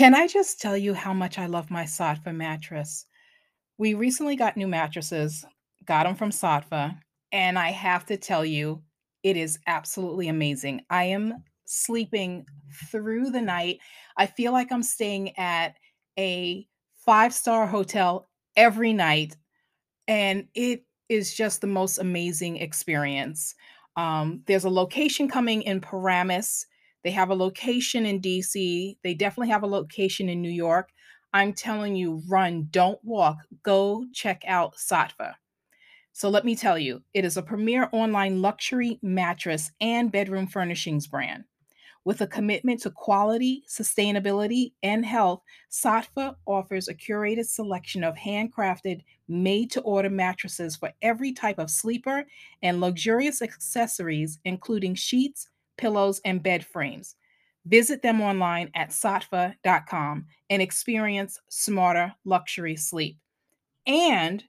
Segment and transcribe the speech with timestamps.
[0.00, 3.04] Can I just tell you how much I love my Saatva mattress?
[3.76, 5.44] We recently got new mattresses,
[5.84, 6.98] got them from Saatva,
[7.32, 8.82] and I have to tell you,
[9.22, 10.80] it is absolutely amazing.
[10.88, 12.46] I am sleeping
[12.90, 13.80] through the night.
[14.16, 15.76] I feel like I'm staying at
[16.18, 16.66] a
[17.04, 18.26] five star hotel
[18.56, 19.36] every night,
[20.08, 23.54] and it is just the most amazing experience.
[23.96, 26.64] Um, there's a location coming in Paramus.
[27.02, 28.96] They have a location in DC.
[29.02, 30.90] They definitely have a location in New York.
[31.32, 33.38] I'm telling you, run, don't walk.
[33.62, 35.34] Go check out Saatva.
[36.12, 41.06] So let me tell you, it is a premier online luxury mattress and bedroom furnishings
[41.06, 41.44] brand.
[42.04, 49.02] With a commitment to quality, sustainability, and health, Saatva offers a curated selection of handcrafted,
[49.28, 52.24] made to order mattresses for every type of sleeper
[52.62, 55.48] and luxurious accessories, including sheets,
[55.80, 57.16] pillows, and bed frames.
[57.66, 63.18] Visit them online at saatva.com and experience smarter luxury sleep.
[63.86, 64.44] And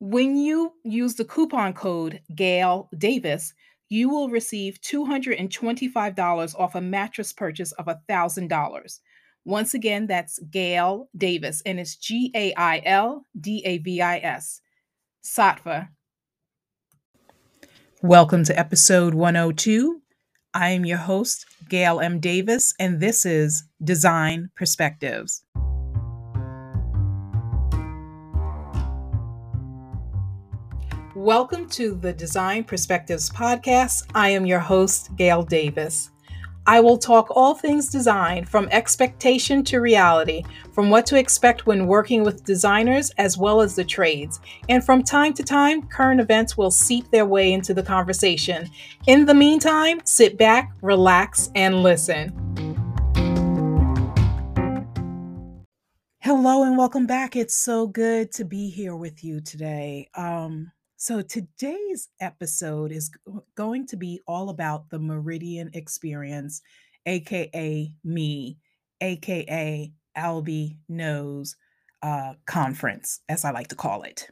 [0.00, 3.54] when you use the coupon code Gail Davis,
[3.88, 8.98] you will receive $225 off a mattress purchase of $1,000.
[9.44, 14.18] Once again, that's Gail Davis, and it's G A I L D A V I
[14.18, 14.60] S.
[15.24, 15.88] Saatva.
[18.02, 20.02] Welcome to episode 102.
[20.58, 22.18] I am your host, Gail M.
[22.18, 25.42] Davis, and this is Design Perspectives.
[31.14, 34.04] Welcome to the Design Perspectives podcast.
[34.14, 36.10] I am your host, Gail Davis.
[36.68, 40.42] I will talk all things design from expectation to reality,
[40.72, 44.40] from what to expect when working with designers as well as the trades.
[44.68, 48.68] And from time to time, current events will seep their way into the conversation.
[49.06, 52.32] In the meantime, sit back, relax, and listen.
[56.18, 57.36] Hello and welcome back.
[57.36, 60.08] It's so good to be here with you today.
[60.16, 63.10] Um, so, today's episode is
[63.54, 66.62] going to be all about the Meridian experience,
[67.04, 68.56] AKA me,
[69.02, 71.56] AKA Albie Knows
[72.02, 74.30] uh, Conference, as I like to call it.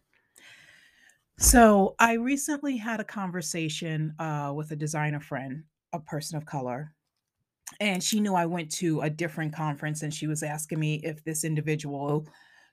[1.39, 6.95] So, I recently had a conversation uh, with a designer friend, a person of color,
[7.79, 11.23] and she knew I went to a different conference and she was asking me if
[11.25, 12.27] this individual,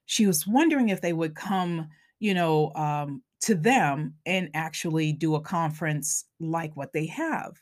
[0.06, 5.36] she was wondering if they would come, you know, um, to them and actually do
[5.36, 7.60] a conference like what they have.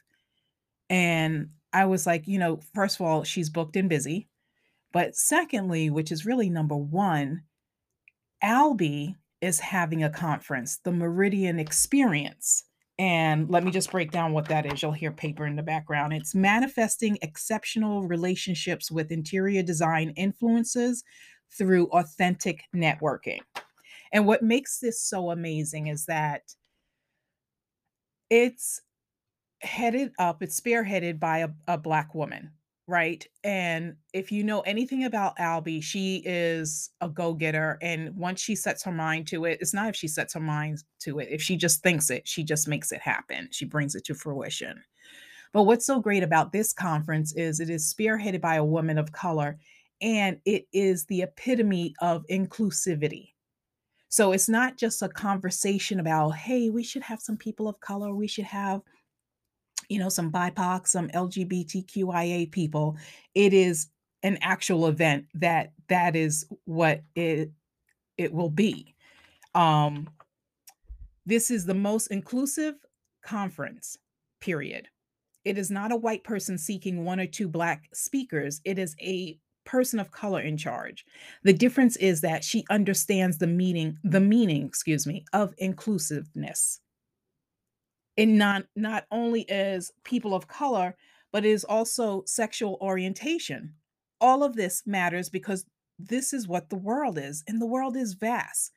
[0.90, 4.28] And I was like, you know, first of all, she's booked and busy.
[4.92, 7.44] But secondly, which is really number one,
[8.44, 12.64] Albie is having a conference, the Meridian Experience.
[12.98, 14.82] And let me just break down what that is.
[14.82, 16.12] You'll hear paper in the background.
[16.12, 21.04] It's manifesting exceptional relationships with interior design influences
[21.58, 23.40] through authentic networking.
[24.12, 26.42] And what makes this so amazing is that
[28.30, 28.82] it's
[29.62, 32.52] headed up, it's spearheaded by a, a Black woman,
[32.88, 33.26] right?
[33.44, 37.78] And if you know anything about Albie, she is a go getter.
[37.82, 40.84] And once she sets her mind to it, it's not if she sets her mind
[41.00, 44.06] to it, if she just thinks it, she just makes it happen, she brings it
[44.06, 44.82] to fruition.
[45.52, 49.12] But what's so great about this conference is it is spearheaded by a woman of
[49.12, 49.58] color
[50.02, 53.32] and it is the epitome of inclusivity
[54.10, 58.14] so it's not just a conversation about, hey, we should have some people of color,
[58.14, 58.82] we should have,
[59.88, 62.98] you know, some BIPOC, some LGBTQIA people.
[63.36, 63.88] It is
[64.24, 67.52] an actual event that that is what it
[68.18, 68.96] it will be.
[69.56, 70.10] Um,
[71.26, 72.76] this is the most inclusive
[73.24, 73.98] conference,
[74.42, 74.88] period.
[75.46, 78.60] It is not a white person seeking one or two black speakers.
[78.66, 81.06] It is a person of color in charge.
[81.44, 86.82] The difference is that she understands the meaning, the meaning, excuse me, of inclusiveness.
[88.18, 90.96] And not not only as people of color,
[91.32, 93.74] but is also sexual orientation.
[94.20, 95.66] All of this matters because
[95.98, 98.72] this is what the world is, and the world is vast.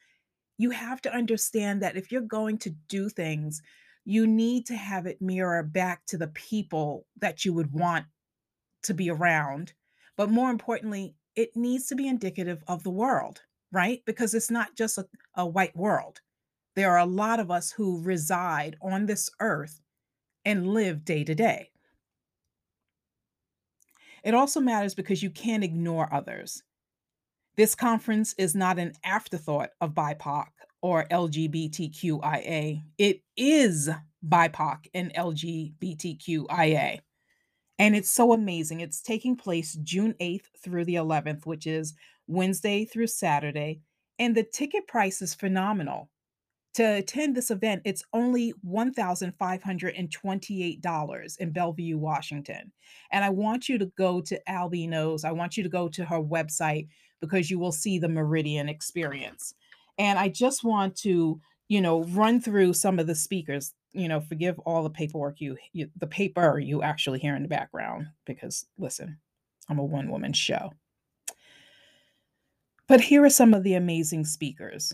[0.59, 3.63] You have to understand that if you're going to do things,
[4.05, 8.07] you need to have it mirror back to the people that you would want
[8.83, 9.73] to be around
[10.17, 14.03] but more importantly, it needs to be indicative of the world, right?
[14.05, 16.21] Because it's not just a, a white world.
[16.75, 19.81] There are a lot of us who reside on this earth
[20.45, 21.71] and live day to day.
[24.25, 26.63] It also matters because you can't ignore others.
[27.57, 30.47] This conference is not an afterthought of BIPOC
[30.81, 32.83] or LGBTQIA.
[32.99, 33.91] It is
[34.27, 37.01] BIPOC and LGBTQIA.
[37.79, 38.81] And it's so amazing.
[38.81, 41.95] It's taking place June 8th through the 11th, which is
[42.27, 43.81] Wednesday through Saturday,
[44.19, 46.11] and the ticket price is phenomenal.
[46.75, 52.73] To attend this event, it's only $1,528 in Bellevue, Washington.
[53.11, 55.25] And I want you to go to Albie Knows.
[55.25, 56.89] I want you to go to her website
[57.21, 59.53] because you will see the Meridian experience.
[59.99, 63.75] And I just want to, you know, run through some of the speakers.
[63.93, 67.49] You know, forgive all the paperwork you, you the paper you actually hear in the
[67.49, 69.19] background because listen,
[69.69, 70.73] I'm a one woman show.
[72.89, 74.93] But here are some of the amazing speakers.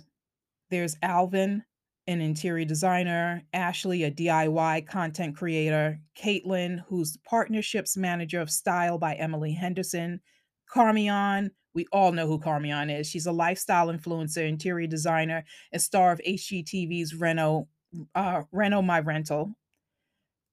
[0.70, 1.64] There's Alvin,
[2.06, 9.14] an interior designer, Ashley, a DIY content creator, Caitlin, who's partnerships manager of Style by
[9.14, 10.20] Emily Henderson,
[10.66, 13.06] Carmeon, we all know who Carmeon is.
[13.06, 17.68] She's a lifestyle influencer, interior designer, and star of HGTV's Reno,
[18.14, 19.54] uh, Reno My Rental.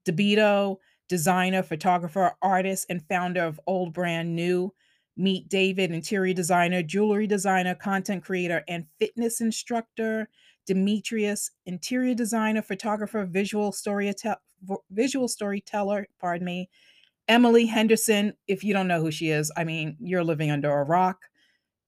[0.08, 0.78] Dabito,
[1.10, 4.74] designer, photographer, artist, and founder of Old Brand New.
[5.18, 10.28] Meet David, interior designer, jewelry designer, content creator, and fitness instructor.
[10.68, 14.38] Demetrius, interior designer, photographer, visual storyteller,
[14.92, 16.70] visual storyteller, pardon me.
[17.28, 20.84] Emily Henderson, if you don't know who she is, I mean, you're living under a
[20.84, 21.24] rock.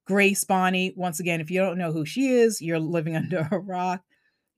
[0.06, 3.60] Grace Bonney, once again, if you don't know who she is, you're living under a
[3.60, 4.02] rock.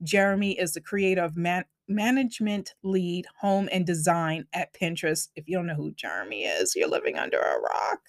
[0.03, 5.29] Jeremy is the creator of Man- management lead home and design at Pinterest.
[5.35, 7.99] If you don't know who Jeremy is, you're living under a rock.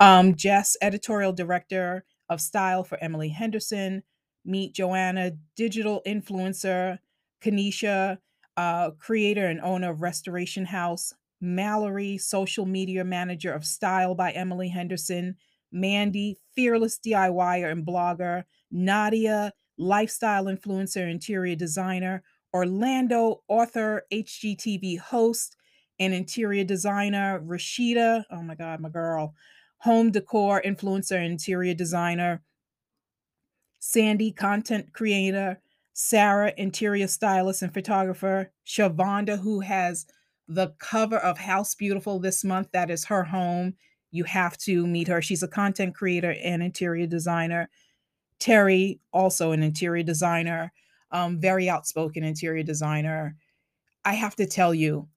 [0.00, 4.02] Um, Jess, editorial director of style for Emily Henderson.
[4.44, 6.98] Meet Joanna, digital influencer.
[7.42, 8.18] Kanisha,
[8.56, 11.12] uh, creator and owner of Restoration House.
[11.42, 15.36] Mallory, social media manager of Style by Emily Henderson.
[15.72, 18.44] Mandy, fearless DIYer and blogger.
[18.70, 22.22] Nadia, lifestyle influencer, interior designer.
[22.54, 25.56] Orlando, author, HGTV host,
[25.98, 27.40] and interior designer.
[27.40, 29.34] Rashida, oh my God, my girl,
[29.78, 32.42] home decor influencer, interior designer.
[33.80, 35.60] Sandy, content creator.
[35.94, 38.52] Sarah, interior stylist and photographer.
[38.66, 40.06] Shavonda, who has
[40.48, 42.68] the cover of House Beautiful this month.
[42.72, 43.74] That is her home.
[44.10, 45.22] You have to meet her.
[45.22, 47.70] She's a content creator and interior designer.
[48.38, 50.72] Terry, also an interior designer,
[51.12, 53.36] um, very outspoken interior designer.
[54.04, 55.08] I have to tell you,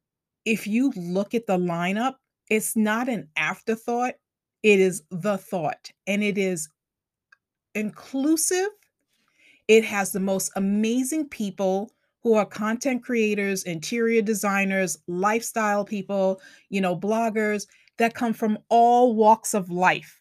[0.45, 2.15] if you look at the lineup,
[2.51, 4.13] it's not an afterthought,
[4.61, 6.69] it is the thought, and it is
[7.73, 8.69] inclusive.
[9.67, 11.91] It has the most amazing people
[12.25, 17.65] who are content creators, interior designers, lifestyle people, you know, bloggers
[17.97, 20.19] that come from all walks of life,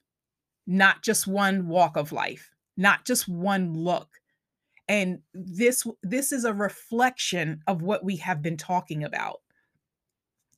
[0.69, 4.09] not just one walk of life not just one look.
[4.89, 9.41] And this this is a reflection of what we have been talking about.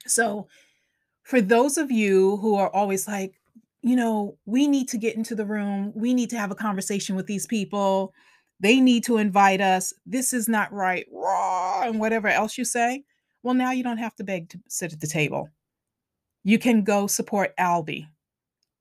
[0.06, 0.48] So
[1.22, 3.34] for those of you who are always like
[3.82, 5.92] you know we need to get into the room.
[5.94, 8.12] We need to have a conversation with these people
[8.60, 13.04] they need to invite us this is not right raw and whatever else you say
[13.42, 15.48] well now you don't have to beg to sit at the table
[16.44, 18.06] you can go support albie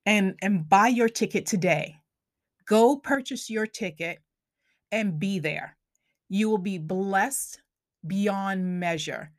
[0.05, 1.95] and and buy your ticket today
[2.65, 4.19] Go purchase your ticket
[4.91, 5.77] and be there.
[6.29, 7.61] You will be blessed
[8.07, 9.31] beyond measure.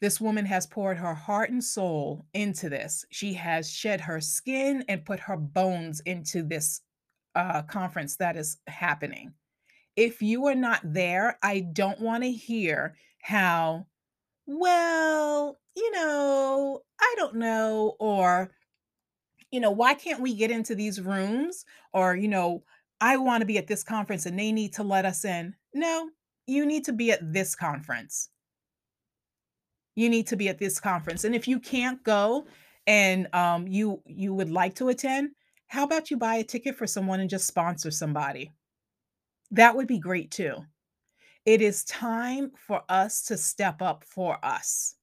[0.00, 3.04] This woman has poured her heart and soul into this.
[3.10, 6.80] She has shed her skin and put her bones into this
[7.38, 9.32] uh, conference that is happening.
[9.96, 13.86] If you are not there, I don't want to hear how,
[14.46, 18.50] well, you know, I don't know, or
[19.50, 21.64] you know, why can't we get into these rooms?
[21.92, 22.64] Or, you know,
[23.00, 25.54] I want to be at this conference and they need to let us in.
[25.74, 26.10] No,
[26.46, 28.28] you need to be at this conference.
[29.94, 31.24] You need to be at this conference.
[31.24, 32.46] And if you can't go
[32.86, 35.30] and um, you you would like to attend,
[35.68, 38.52] how about you buy a ticket for someone and just sponsor somebody?
[39.50, 40.56] That would be great too.
[41.44, 44.96] It is time for us to step up for us.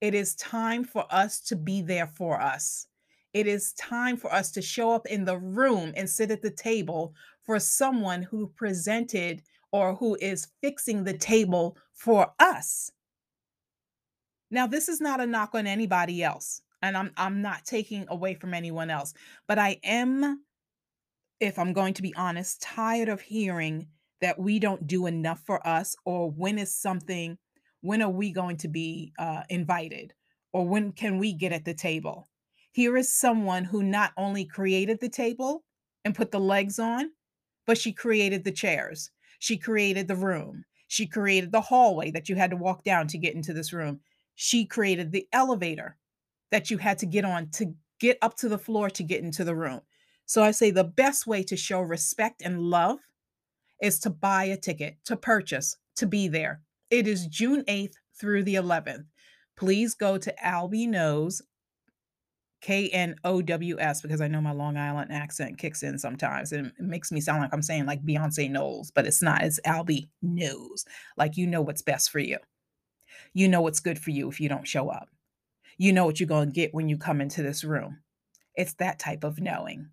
[0.00, 2.86] It is time for us to be there for us.
[3.32, 6.50] It is time for us to show up in the room and sit at the
[6.50, 12.90] table for someone who presented or who is fixing the table for us.
[14.50, 18.34] Now, this is not a knock on anybody else, and I'm I'm not taking away
[18.34, 19.14] from anyone else,
[19.46, 20.42] but I am
[21.40, 23.86] if I'm going to be honest, tired of hearing
[24.20, 27.38] that we don't do enough for us or when is something
[27.80, 30.12] when are we going to be uh, invited
[30.52, 32.28] or when can we get at the table
[32.78, 35.64] here is someone who not only created the table
[36.04, 37.10] and put the legs on,
[37.66, 39.10] but she created the chairs.
[39.40, 40.64] She created the room.
[40.86, 43.98] She created the hallway that you had to walk down to get into this room.
[44.36, 45.96] She created the elevator
[46.50, 49.44] that you had to get on to get up to the floor to get into
[49.44, 49.80] the room.
[50.26, 52.98] So I say the best way to show respect and love
[53.80, 56.60] is to buy a ticket, to purchase, to be there.
[56.90, 59.04] It is June 8th through the 11th.
[59.56, 61.42] Please go to Albie Knows,
[62.60, 66.52] K N O W S, because I know my Long Island accent kicks in sometimes
[66.52, 69.42] and it makes me sound like I'm saying like Beyonce knows, but it's not.
[69.42, 70.84] It's Albie knows.
[71.16, 72.38] Like you know what's best for you.
[73.32, 75.08] You know what's good for you if you don't show up.
[75.78, 77.98] You know what you're going to get when you come into this room.
[78.54, 79.88] It's that type of knowing.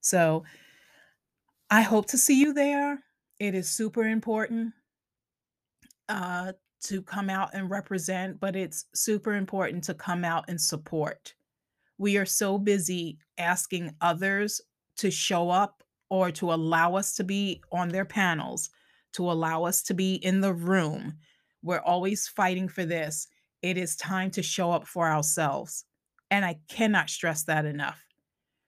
[0.00, 0.44] So
[1.70, 2.98] I hope to see you there.
[3.38, 4.72] It is super important
[6.08, 11.34] uh, to come out and represent, but it's super important to come out and support.
[11.98, 14.60] We are so busy asking others
[14.96, 18.70] to show up or to allow us to be on their panels,
[19.12, 21.14] to allow us to be in the room.
[21.62, 23.28] We're always fighting for this.
[23.62, 25.84] It is time to show up for ourselves.
[26.30, 28.02] And I cannot stress that enough.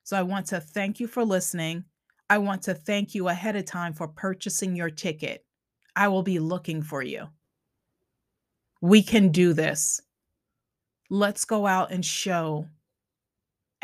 [0.04, 1.84] So I want to thank you for listening.
[2.28, 5.44] I want to thank you ahead of time for purchasing your ticket.
[5.94, 7.28] I will be looking for you.
[8.80, 10.00] We can do this.
[11.08, 12.66] Let's go out and show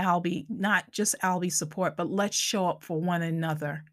[0.00, 3.84] Albie, not just Albie support, but let's show up for one another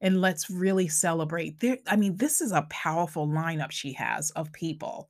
[0.00, 1.60] and let's really celebrate.
[1.60, 5.08] There, I mean, this is a powerful lineup she has of people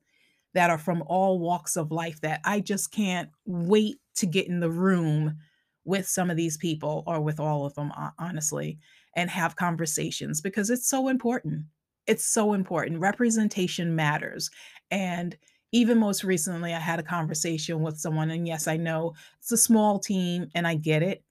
[0.55, 4.61] that are from all walks of life that I just can't wait to get in
[4.61, 5.37] the room
[5.83, 8.79] with some of these people or with all of them, honestly,
[9.17, 11.65] and have conversations because it's so important.
[12.07, 13.01] It's so important.
[13.01, 14.49] Representation matters.
[14.89, 15.37] And
[15.73, 19.57] even most recently, I had a conversation with someone, and yes, I know it's a
[19.57, 21.21] small team and I get it.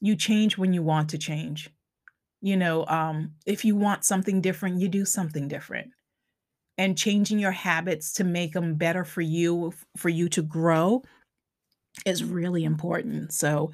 [0.00, 1.68] You change when you want to change.
[2.40, 5.90] You know, um, if you want something different, you do something different
[6.78, 11.02] and changing your habits to make them better for you for you to grow
[12.06, 13.32] is really important.
[13.32, 13.72] So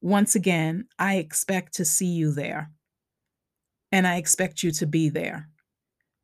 [0.00, 2.70] once again, I expect to see you there.
[3.92, 5.48] And I expect you to be there.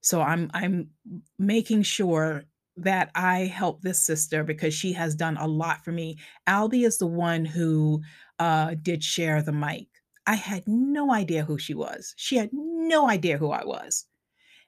[0.01, 0.91] So I'm I'm
[1.39, 2.45] making sure
[2.77, 6.19] that I help this sister because she has done a lot for me.
[6.47, 8.03] Albie is the one who
[8.39, 9.89] uh, did share the mic.
[10.27, 12.15] I had no idea who she was.
[12.17, 14.05] She had no idea who I was.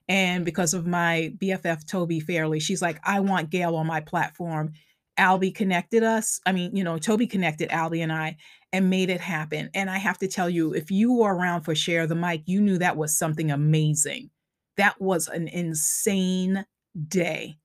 [0.09, 4.73] And because of my BFF, Tobi Fairley, she's like, I want Gail on my platform.
[5.19, 6.41] Albie connected us.
[6.47, 8.37] I mean, you know, Tobi connected Albie and I
[8.73, 9.69] and made it happen.
[9.75, 12.59] And I have to tell you, if you were around for Share the Mic, you
[12.59, 14.31] knew that was something amazing.
[14.77, 16.65] That was an insane
[17.07, 17.57] day.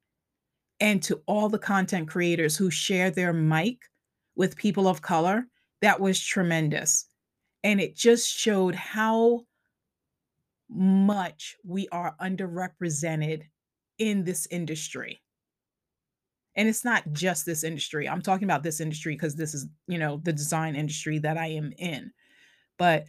[0.81, 3.79] And to all the content creators who share their mic
[4.37, 5.47] with people of color,
[5.81, 7.07] that was tremendous.
[7.63, 9.45] And it just showed how
[10.69, 13.43] much we are underrepresented
[13.99, 15.23] in this industry.
[16.57, 18.09] And it's not just this industry.
[18.09, 21.49] I'm talking about this industry because this is, you know, the design industry that I
[21.49, 22.13] am in.
[22.79, 23.07] But